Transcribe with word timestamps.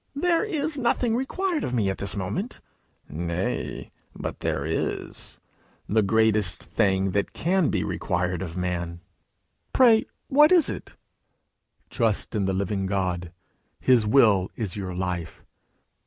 'There 0.15 0.43
is 0.43 0.79
nothing 0.79 1.15
required 1.15 1.63
of 1.63 1.75
me 1.75 1.87
at 1.87 1.99
this 1.99 2.15
moment.' 2.15 2.59
'Nay, 3.07 3.91
but 4.15 4.39
there 4.39 4.65
is 4.65 5.37
the 5.87 6.01
greatest 6.01 6.63
thing 6.63 7.11
that 7.11 7.33
can 7.33 7.69
be 7.69 7.83
required 7.83 8.41
of 8.41 8.57
man.' 8.57 8.99
'Pray, 9.73 10.03
what 10.27 10.51
is 10.51 10.69
it?' 10.69 10.95
'Trust 11.91 12.33
in 12.35 12.45
the 12.45 12.51
living 12.53 12.87
God. 12.87 13.31
His 13.79 14.07
will 14.07 14.49
is 14.55 14.75
your 14.75 14.95
life.' 14.95 15.43